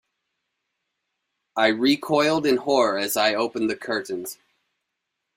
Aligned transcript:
I 1.55 1.67
recoiled 1.67 2.47
in 2.47 2.57
horror 2.57 2.97
as 2.97 3.15
I 3.15 3.35
opened 3.35 3.69
the 3.69 3.75
curtains. 3.75 4.39